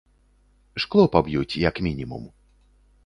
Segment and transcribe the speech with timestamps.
[0.83, 2.23] Шкло паб'юць, як мінімум.